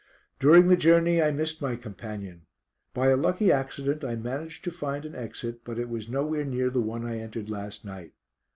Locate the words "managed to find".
4.15-5.05